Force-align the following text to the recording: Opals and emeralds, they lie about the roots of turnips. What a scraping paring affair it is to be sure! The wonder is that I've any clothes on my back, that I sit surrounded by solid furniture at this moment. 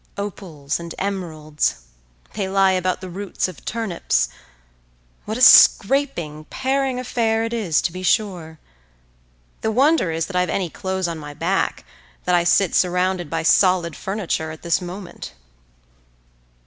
Opals 0.17 0.79
and 0.79 0.95
emeralds, 0.97 1.75
they 2.33 2.49
lie 2.49 2.71
about 2.71 3.01
the 3.01 3.09
roots 3.11 3.47
of 3.47 3.63
turnips. 3.63 4.29
What 5.25 5.37
a 5.37 5.43
scraping 5.43 6.45
paring 6.45 6.99
affair 6.99 7.43
it 7.43 7.53
is 7.53 7.83
to 7.83 7.91
be 7.91 8.01
sure! 8.01 8.57
The 9.61 9.69
wonder 9.71 10.09
is 10.09 10.25
that 10.25 10.35
I've 10.35 10.49
any 10.49 10.71
clothes 10.71 11.07
on 11.07 11.19
my 11.19 11.35
back, 11.35 11.85
that 12.25 12.33
I 12.33 12.43
sit 12.43 12.73
surrounded 12.73 13.29
by 13.29 13.43
solid 13.43 13.95
furniture 13.95 14.49
at 14.49 14.63
this 14.63 14.81
moment. 14.81 15.33